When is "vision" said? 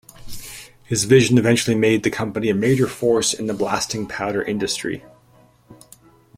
1.03-1.37